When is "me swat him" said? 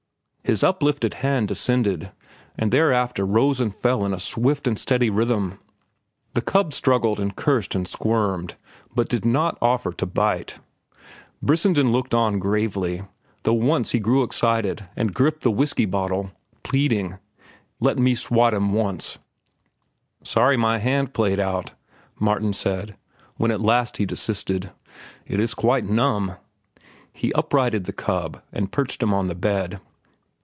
17.99-18.73